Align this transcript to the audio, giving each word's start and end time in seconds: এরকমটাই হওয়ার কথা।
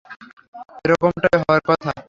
এরকমটাই 0.85 1.35
হওয়ার 1.39 1.61
কথা। 1.67 1.91